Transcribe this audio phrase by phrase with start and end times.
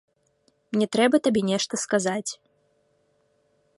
[0.75, 2.31] Мне трэба табе нешта сказаць.